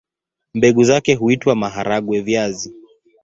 Mbegu 0.53 0.83
zake 0.83 1.13
huitwa 1.15 1.55
maharagwe-viazi. 1.55 2.73